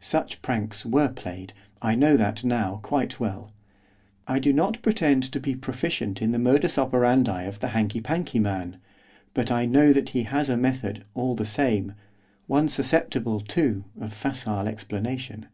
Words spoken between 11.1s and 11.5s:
all the